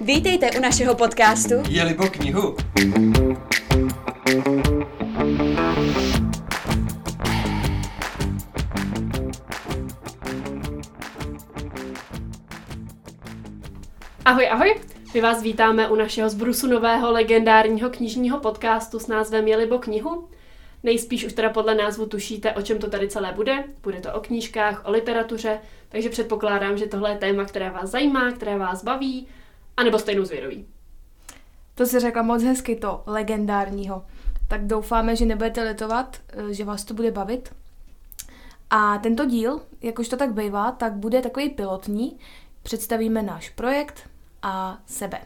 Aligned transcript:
Vítejte 0.00 0.50
u 0.58 0.60
našeho 0.60 0.94
podcastu 0.94 1.54
Jelibo 1.68 2.06
knihu. 2.10 2.56
Ahoj, 14.24 14.48
ahoj! 14.50 14.74
My 15.14 15.20
vás 15.20 15.42
vítáme 15.42 15.88
u 15.88 15.94
našeho 15.94 16.28
zbrusu 16.30 16.66
nového 16.66 17.12
legendárního 17.12 17.90
knižního 17.90 18.38
podcastu 18.38 18.98
s 18.98 19.06
názvem 19.06 19.48
Jelibo 19.48 19.78
knihu. 19.78 20.28
Nejspíš 20.88 21.24
už 21.24 21.32
teda 21.32 21.50
podle 21.50 21.74
názvu 21.74 22.06
tušíte, 22.06 22.52
o 22.52 22.62
čem 22.62 22.78
to 22.78 22.90
tady 22.90 23.08
celé 23.08 23.32
bude. 23.32 23.64
Bude 23.82 24.00
to 24.00 24.14
o 24.14 24.20
knížkách, 24.20 24.82
o 24.84 24.90
literatuře, 24.90 25.60
takže 25.88 26.08
předpokládám, 26.08 26.78
že 26.78 26.86
tohle 26.86 27.10
je 27.10 27.18
téma, 27.18 27.44
které 27.44 27.70
vás 27.70 27.90
zajímá, 27.90 28.32
které 28.32 28.58
vás 28.58 28.84
baví, 28.84 29.26
anebo 29.76 29.98
stejnou 29.98 30.24
zvědoví. 30.24 30.66
To 31.74 31.86
si 31.86 32.00
řekla 32.00 32.22
moc 32.22 32.42
hezky, 32.42 32.76
to 32.76 33.02
legendárního. 33.06 34.04
Tak 34.48 34.66
doufáme, 34.66 35.16
že 35.16 35.26
nebudete 35.26 35.62
litovat, 35.62 36.16
eh, 36.28 36.54
že 36.54 36.64
vás 36.64 36.84
to 36.84 36.94
bude 36.94 37.10
bavit. 37.10 37.54
A 38.70 38.98
tento 38.98 39.24
díl, 39.24 39.60
jakož 39.82 40.08
to 40.08 40.16
tak 40.16 40.32
bývá, 40.32 40.72
tak 40.72 40.92
bude 40.92 41.22
takový 41.22 41.50
pilotní. 41.50 42.18
Představíme 42.62 43.22
náš 43.22 43.50
projekt 43.50 44.08
a 44.42 44.78
sebe. 44.86 45.20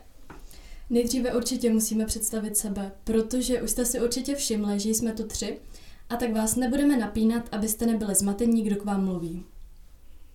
Nejdříve 0.93 1.35
určitě 1.35 1.71
musíme 1.71 2.07
představit 2.07 2.57
sebe, 2.57 2.93
protože 3.05 3.63
už 3.63 3.71
jste 3.71 3.85
si 3.85 4.01
určitě 4.01 4.35
všimli, 4.35 4.81
že 4.81 4.91
jsme 4.91 5.13
tu 5.13 5.27
tři, 5.27 5.59
a 6.11 6.17
tak 6.17 6.33
vás 6.33 6.57
nebudeme 6.57 6.97
napínat, 6.97 7.43
abyste 7.53 7.87
nebyli 7.87 8.15
zmatení, 8.15 8.63
kdo 8.63 8.77
k 8.77 8.85
vám 8.85 9.05
mluví. 9.05 9.45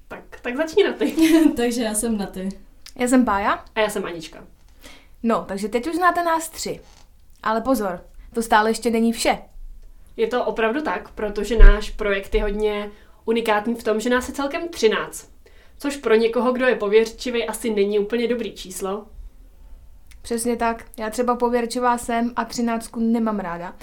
Tak, 0.08 0.40
tak 0.42 0.58
začni 0.58 0.84
na 0.84 0.94
ty. 0.94 1.16
Takže 1.58 1.84
já 1.84 1.94
jsem 1.94 2.18
na 2.18 2.26
ty. 2.26 2.50
Já 2.96 3.08
jsem 3.08 3.24
Bája. 3.24 3.66
A 3.76 3.80
já 3.80 3.90
jsem 3.90 4.06
Anička. 4.06 4.48
No, 5.24 5.46
takže 5.48 5.68
teď 5.68 5.88
už 5.88 5.96
znáte 5.96 6.24
nás 6.24 6.50
tři. 6.50 6.80
Ale 7.44 7.62
pozor, 7.62 8.06
to 8.34 8.42
stále 8.42 8.70
ještě 8.70 8.90
není 8.90 9.14
vše. 9.14 9.38
Je 10.18 10.28
to 10.28 10.46
opravdu 10.46 10.82
tak, 10.82 11.12
protože 11.12 11.58
náš 11.58 11.90
projekt 11.90 12.36
je 12.36 12.42
hodně 12.42 12.92
unikátní 13.26 13.76
v 13.76 13.84
tom, 13.84 14.00
že 14.00 14.10
nás 14.10 14.28
je 14.28 14.34
celkem 14.34 14.70
13. 14.70 15.30
Což 15.78 15.98
pro 15.98 16.16
někoho, 16.16 16.54
kdo 16.54 16.66
je 16.66 16.76
pověřčivý, 16.76 17.48
asi 17.48 17.70
není 17.74 18.00
úplně 18.00 18.28
dobrý 18.28 18.54
číslo. 18.54 19.06
Přesně 20.28 20.56
tak. 20.56 20.86
Já 20.98 21.10
třeba 21.10 21.36
pověrčivá 21.36 21.98
jsem 21.98 22.34
a 22.36 22.46
třináctku 22.46 23.00
nemám 23.00 23.40
ráda. 23.40 23.76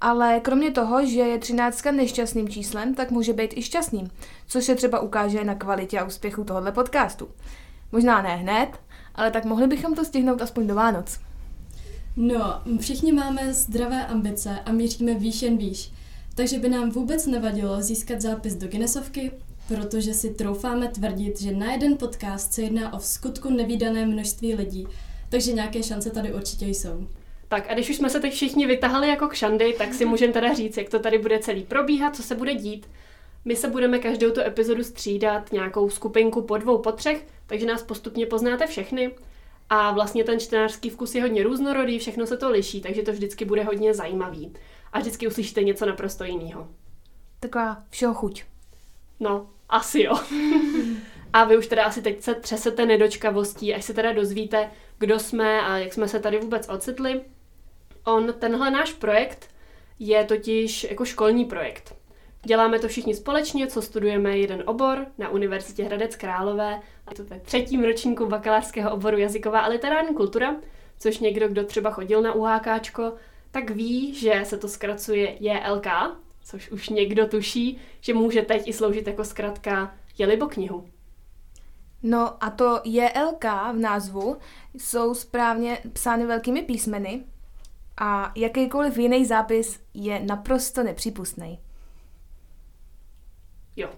Ale 0.00 0.40
kromě 0.40 0.70
toho, 0.70 1.06
že 1.06 1.20
je 1.20 1.38
třináctka 1.38 1.92
nešťastným 1.92 2.48
číslem, 2.48 2.94
tak 2.94 3.10
může 3.10 3.32
být 3.32 3.56
i 3.56 3.62
šťastným, 3.62 4.10
což 4.46 4.64
se 4.64 4.74
třeba 4.74 5.00
ukáže 5.00 5.44
na 5.44 5.54
kvalitě 5.54 5.98
a 5.98 6.04
úspěchu 6.04 6.44
tohoto 6.44 6.72
podcastu. 6.72 7.28
Možná 7.92 8.22
ne 8.22 8.36
hned, 8.36 8.68
ale 9.14 9.30
tak 9.30 9.44
mohli 9.44 9.66
bychom 9.66 9.94
to 9.94 10.04
stihnout 10.04 10.42
aspoň 10.42 10.66
do 10.66 10.74
Vánoc. 10.74 11.20
No, 12.16 12.62
všichni 12.80 13.12
máme 13.12 13.54
zdravé 13.54 14.06
ambice 14.06 14.58
a 14.66 14.72
míříme 14.72 15.14
výš 15.14 15.42
jen 15.42 15.56
výš. 15.56 15.92
Takže 16.34 16.58
by 16.58 16.68
nám 16.68 16.90
vůbec 16.90 17.26
nevadilo 17.26 17.82
získat 17.82 18.20
zápis 18.20 18.54
do 18.54 18.68
Guinnessovky, 18.68 19.32
protože 19.68 20.14
si 20.14 20.30
troufáme 20.34 20.88
tvrdit, 20.88 21.40
že 21.40 21.52
na 21.52 21.72
jeden 21.72 21.96
podcast 21.96 22.52
se 22.52 22.62
jedná 22.62 22.92
o 22.92 22.98
v 22.98 23.06
skutku 23.06 23.50
nevýdané 23.50 24.06
množství 24.06 24.54
lidí, 24.54 24.86
takže 25.28 25.52
nějaké 25.52 25.82
šance 25.82 26.10
tady 26.10 26.34
určitě 26.34 26.66
jsou. 26.66 27.08
Tak 27.48 27.70
a 27.70 27.74
když 27.74 27.90
už 27.90 27.96
jsme 27.96 28.10
se 28.10 28.20
teď 28.20 28.32
všichni 28.32 28.66
vytahali 28.66 29.08
jako 29.08 29.28
kšandy, 29.28 29.74
tak 29.78 29.94
si 29.94 30.04
můžeme 30.04 30.32
teda 30.32 30.54
říct, 30.54 30.76
jak 30.76 30.88
to 30.88 30.98
tady 30.98 31.18
bude 31.18 31.38
celý 31.38 31.62
probíhat, 31.62 32.16
co 32.16 32.22
se 32.22 32.34
bude 32.34 32.54
dít. 32.54 32.90
My 33.44 33.56
se 33.56 33.68
budeme 33.68 33.98
každou 33.98 34.30
tu 34.30 34.40
epizodu 34.40 34.84
střídat 34.84 35.52
nějakou 35.52 35.90
skupinku 35.90 36.42
po 36.42 36.56
dvou, 36.56 36.78
po 36.78 36.92
třech, 36.92 37.26
takže 37.46 37.66
nás 37.66 37.82
postupně 37.82 38.26
poznáte 38.26 38.66
všechny. 38.66 39.10
A 39.70 39.92
vlastně 39.92 40.24
ten 40.24 40.40
čtenářský 40.40 40.90
vkus 40.90 41.14
je 41.14 41.22
hodně 41.22 41.42
různorodý, 41.42 41.98
všechno 41.98 42.26
se 42.26 42.36
to 42.36 42.50
liší, 42.50 42.80
takže 42.80 43.02
to 43.02 43.12
vždycky 43.12 43.44
bude 43.44 43.64
hodně 43.64 43.94
zajímavý. 43.94 44.52
A 44.92 44.98
vždycky 44.98 45.28
uslyšíte 45.28 45.62
něco 45.62 45.86
naprosto 45.86 46.24
jiného. 46.24 46.68
Taková 47.40 47.82
všeho 47.90 48.14
chuť. 48.14 48.44
No, 49.20 49.50
asi 49.68 50.02
jo. 50.02 50.18
a 51.32 51.44
vy 51.44 51.56
už 51.56 51.66
teda 51.66 51.84
asi 51.84 52.02
teď 52.02 52.22
se 52.22 52.34
třesete 52.34 52.86
nedočkavostí, 52.86 53.74
až 53.74 53.84
se 53.84 53.94
teda 53.94 54.12
dozvíte, 54.12 54.70
kdo 54.98 55.18
jsme 55.18 55.60
a 55.60 55.78
jak 55.78 55.92
jsme 55.92 56.08
se 56.08 56.20
tady 56.20 56.38
vůbec 56.38 56.68
ocitli. 56.68 57.20
On, 58.04 58.34
tenhle 58.38 58.70
náš 58.70 58.92
projekt, 58.92 59.50
je 59.98 60.24
totiž 60.24 60.86
jako 60.90 61.04
školní 61.04 61.44
projekt. 61.44 61.94
Děláme 62.44 62.78
to 62.78 62.88
všichni 62.88 63.14
společně, 63.14 63.66
co 63.66 63.82
studujeme 63.82 64.38
jeden 64.38 64.62
obor 64.66 65.06
na 65.18 65.28
Univerzitě 65.28 65.84
Hradec 65.84 66.16
Králové. 66.16 66.80
A 67.06 67.14
to 67.14 67.24
ve 67.24 67.40
třetím 67.40 67.84
ročníku 67.84 68.26
bakalářského 68.26 68.92
oboru 68.92 69.18
jazyková 69.18 69.60
a 69.60 69.68
literární 69.68 70.14
kultura, 70.14 70.56
což 70.98 71.18
někdo, 71.18 71.48
kdo 71.48 71.64
třeba 71.64 71.90
chodil 71.90 72.22
na 72.22 72.32
UHKčko, 72.32 73.12
tak 73.50 73.70
ví, 73.70 74.14
že 74.14 74.40
se 74.44 74.58
to 74.58 74.68
zkracuje 74.68 75.36
JLK, 75.40 75.86
což 76.44 76.70
už 76.70 76.88
někdo 76.88 77.26
tuší, 77.26 77.78
že 78.00 78.14
může 78.14 78.42
teď 78.42 78.68
i 78.68 78.72
sloužit 78.72 79.06
jako 79.06 79.24
zkratka 79.24 79.94
Jelibo 80.18 80.46
knihu. 80.46 80.88
No 82.02 82.44
a 82.44 82.50
to 82.50 82.80
JLK 82.84 83.44
v 83.72 83.78
názvu 83.78 84.36
jsou 84.78 85.14
správně 85.14 85.78
psány 85.92 86.26
velkými 86.26 86.62
písmeny 86.62 87.24
a 87.96 88.32
jakýkoliv 88.36 88.98
jiný 88.98 89.26
zápis 89.26 89.80
je 89.94 90.20
naprosto 90.20 90.82
nepřípustný. 90.82 91.58
Jo. 93.76 93.90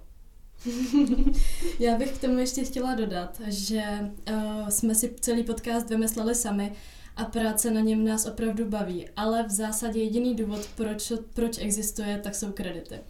Já 1.78 1.96
bych 1.96 2.12
k 2.12 2.20
tomu 2.20 2.38
ještě 2.38 2.64
chtěla 2.64 2.94
dodat, 2.94 3.40
že 3.46 3.82
uh, 4.30 4.68
jsme 4.68 4.94
si 4.94 5.14
celý 5.20 5.44
podcast 5.44 5.88
vymysleli 5.88 6.34
sami 6.34 6.72
a 7.16 7.24
práce 7.24 7.70
na 7.70 7.80
něm 7.80 8.04
nás 8.04 8.26
opravdu 8.26 8.64
baví, 8.64 9.08
ale 9.16 9.42
v 9.42 9.50
zásadě 9.50 10.02
jediný 10.02 10.34
důvod, 10.34 10.68
proč, 10.74 11.12
proč 11.34 11.58
existuje, 11.58 12.18
tak 12.18 12.34
jsou 12.34 12.52
kredity. 12.52 13.00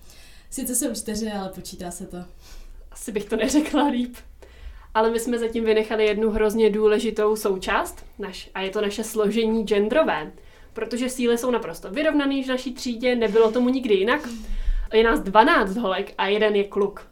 Sice 0.50 0.74
jsou 0.74 0.94
čtyři, 0.94 1.32
ale 1.32 1.48
počítá 1.48 1.90
se 1.90 2.06
to. 2.06 2.24
Asi 2.90 3.12
bych 3.12 3.24
to 3.24 3.36
neřekla 3.36 3.88
líp. 3.88 4.16
Ale 4.94 5.10
my 5.10 5.20
jsme 5.20 5.38
zatím 5.38 5.64
vynechali 5.64 6.06
jednu 6.06 6.30
hrozně 6.30 6.70
důležitou 6.70 7.36
součást, 7.36 8.06
naš, 8.18 8.50
a 8.54 8.60
je 8.60 8.70
to 8.70 8.80
naše 8.80 9.04
složení 9.04 9.64
genderové. 9.64 10.32
Protože 10.72 11.08
síly 11.08 11.38
jsou 11.38 11.50
naprosto 11.50 11.90
vyrovnaný 11.90 12.44
v 12.44 12.48
naší 12.48 12.74
třídě, 12.74 13.16
nebylo 13.16 13.52
tomu 13.52 13.68
nikdy 13.68 13.94
jinak. 13.94 14.28
Je 14.92 15.04
nás 15.04 15.20
12 15.20 15.76
holek 15.76 16.12
a 16.18 16.26
jeden 16.26 16.56
je 16.56 16.64
kluk. 16.64 17.06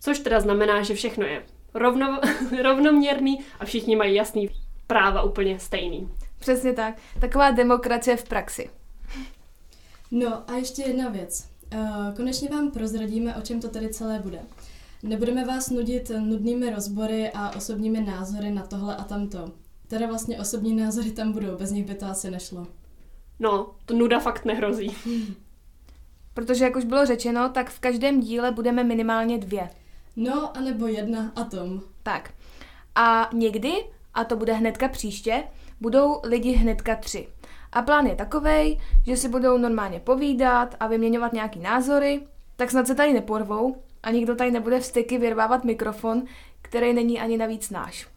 Což 0.00 0.18
teda 0.18 0.40
znamená, 0.40 0.82
že 0.82 0.94
všechno 0.94 1.26
je 1.26 1.42
rovno, 1.74 2.20
rovnoměrný 2.62 3.38
a 3.60 3.64
všichni 3.64 3.96
mají 3.96 4.14
jasný 4.14 4.50
práva 4.86 5.22
úplně 5.22 5.58
stejný. 5.58 6.08
Přesně 6.38 6.72
tak. 6.72 6.94
Taková 7.20 7.50
demokracie 7.50 8.16
v 8.16 8.24
praxi. 8.24 8.70
No 10.10 10.50
a 10.50 10.56
ještě 10.56 10.82
jedna 10.82 11.08
věc. 11.08 11.48
Uh, 11.74 12.14
konečně 12.16 12.48
vám 12.48 12.70
prozradíme, 12.70 13.36
o 13.36 13.40
čem 13.40 13.60
to 13.60 13.68
tady 13.68 13.88
celé 13.88 14.18
bude. 14.18 14.40
Nebudeme 15.02 15.44
vás 15.44 15.70
nudit 15.70 16.10
nudnými 16.18 16.70
rozbory 16.70 17.30
a 17.34 17.50
osobními 17.56 18.00
názory 18.00 18.50
na 18.50 18.66
tohle 18.66 18.96
a 18.96 19.04
tamto. 19.04 19.52
Teda 19.88 20.06
vlastně 20.06 20.40
osobní 20.40 20.76
názory 20.76 21.10
tam 21.10 21.32
budou, 21.32 21.56
bez 21.56 21.70
nich 21.70 21.86
by 21.86 21.94
to 21.94 22.06
asi 22.06 22.30
nešlo. 22.30 22.66
No, 23.38 23.70
to 23.84 23.94
nuda 23.94 24.20
fakt 24.20 24.44
nehrozí. 24.44 24.96
Protože, 26.34 26.64
jak 26.64 26.76
už 26.76 26.84
bylo 26.84 27.06
řečeno, 27.06 27.48
tak 27.48 27.70
v 27.70 27.80
každém 27.80 28.20
díle 28.20 28.52
budeme 28.52 28.84
minimálně 28.84 29.38
dvě. 29.38 29.70
No, 30.16 30.56
anebo 30.56 30.86
jedna 30.86 31.32
a 31.36 31.44
tom. 31.44 31.80
Tak. 32.02 32.32
A 32.94 33.30
někdy, 33.32 33.72
a 34.14 34.24
to 34.24 34.36
bude 34.36 34.52
hnedka 34.52 34.88
příště, 34.88 35.44
budou 35.80 36.20
lidi 36.24 36.52
hnedka 36.52 36.96
tři. 36.96 37.28
A 37.72 37.82
plán 37.82 38.06
je 38.06 38.16
takovej, 38.16 38.80
že 39.06 39.16
si 39.16 39.28
budou 39.28 39.58
normálně 39.58 40.00
povídat 40.00 40.74
a 40.80 40.86
vyměňovat 40.86 41.32
nějaký 41.32 41.58
názory, 41.60 42.20
tak 42.56 42.70
snad 42.70 42.86
se 42.86 42.94
tady 42.94 43.12
neporvou 43.12 43.76
a 44.02 44.10
nikdo 44.10 44.34
tady 44.34 44.50
nebude 44.50 44.80
vstyky 44.80 45.18
vyrvávat 45.18 45.64
mikrofon, 45.64 46.22
který 46.62 46.92
není 46.92 47.20
ani 47.20 47.36
navíc 47.36 47.70
náš. 47.70 48.08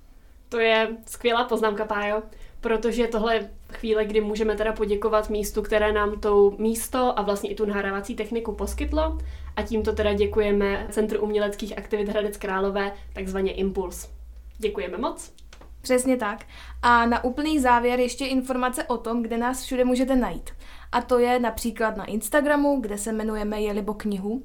To 0.49 0.59
je 0.59 0.97
skvělá 1.05 1.43
poznámka, 1.43 1.85
Pájo, 1.85 2.23
protože 2.61 3.07
tohle 3.07 3.35
je 3.35 3.49
chvíle, 3.73 4.05
kdy 4.05 4.21
můžeme 4.21 4.55
teda 4.55 4.73
poděkovat 4.73 5.29
místu, 5.29 5.61
které 5.61 5.91
nám 5.91 6.19
to 6.19 6.51
místo 6.57 7.19
a 7.19 7.21
vlastně 7.21 7.49
i 7.49 7.55
tu 7.55 7.65
nahrávací 7.65 8.15
techniku 8.15 8.51
poskytlo 8.51 9.17
a 9.55 9.61
tímto 9.61 9.93
teda 9.93 10.13
děkujeme 10.13 10.87
Centru 10.89 11.21
uměleckých 11.21 11.77
aktivit 11.77 12.09
Hradec 12.09 12.37
Králové, 12.37 12.91
takzvaně 13.13 13.53
Impuls. 13.53 14.09
Děkujeme 14.57 14.97
moc. 14.97 15.33
Přesně 15.81 16.17
tak. 16.17 16.45
A 16.81 17.05
na 17.05 17.23
úplný 17.23 17.59
závěr 17.59 17.99
ještě 17.99 18.25
informace 18.25 18.83
o 18.83 18.97
tom, 18.97 19.23
kde 19.23 19.37
nás 19.37 19.63
všude 19.63 19.85
můžete 19.85 20.15
najít. 20.15 20.49
A 20.91 21.01
to 21.01 21.19
je 21.19 21.39
například 21.39 21.97
na 21.97 22.05
Instagramu, 22.05 22.81
kde 22.81 22.97
se 22.97 23.09
jmenujeme 23.09 23.61
Jelibo 23.61 23.93
knihu. 23.93 24.43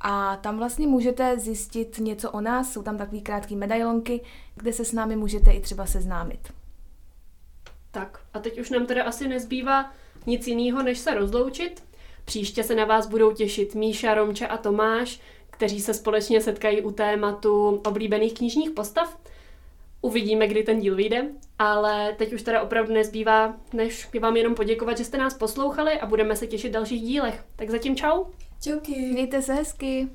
A 0.00 0.36
tam 0.36 0.58
vlastně 0.58 0.86
můžete 0.86 1.38
zjistit 1.38 1.98
něco 1.98 2.30
o 2.30 2.40
nás, 2.40 2.72
jsou 2.72 2.82
tam 2.82 2.98
takový 2.98 3.20
krátký 3.20 3.56
medailonky, 3.56 4.20
kde 4.54 4.72
se 4.72 4.84
s 4.84 4.92
námi 4.92 5.16
můžete 5.16 5.50
i 5.50 5.60
třeba 5.60 5.86
seznámit. 5.86 6.52
Tak 7.90 8.20
a 8.34 8.38
teď 8.38 8.60
už 8.60 8.70
nám 8.70 8.86
teda 8.86 9.04
asi 9.04 9.28
nezbývá 9.28 9.92
nic 10.26 10.46
jiného, 10.46 10.82
než 10.82 10.98
se 10.98 11.14
rozloučit. 11.14 11.84
Příště 12.24 12.64
se 12.64 12.74
na 12.74 12.84
vás 12.84 13.06
budou 13.06 13.32
těšit 13.32 13.74
Míša, 13.74 14.14
Romča 14.14 14.46
a 14.46 14.56
Tomáš 14.56 15.20
kteří 15.56 15.80
se 15.80 15.94
společně 15.94 16.40
setkají 16.40 16.80
u 16.80 16.90
tématu 16.90 17.82
oblíbených 17.86 18.34
knižních 18.34 18.70
postav. 18.70 19.18
Uvidíme, 20.00 20.46
kdy 20.46 20.62
ten 20.62 20.80
díl 20.80 20.96
vyjde, 20.96 21.24
ale 21.58 22.14
teď 22.18 22.32
už 22.32 22.42
teda 22.42 22.62
opravdu 22.62 22.94
nezbývá, 22.94 23.54
než 23.72 24.08
vám 24.20 24.36
jenom 24.36 24.54
poděkovat, 24.54 24.98
že 24.98 25.04
jste 25.04 25.18
nás 25.18 25.34
poslouchali 25.34 26.00
a 26.00 26.06
budeme 26.06 26.36
se 26.36 26.46
těšit 26.46 26.70
v 26.70 26.74
dalších 26.74 27.02
dílech. 27.02 27.44
Tak 27.56 27.70
zatím 27.70 27.96
čau! 27.96 28.24
Čauky! 28.60 29.00
Mějte 29.12 29.42
se 29.42 29.54
hezky. 29.54 30.08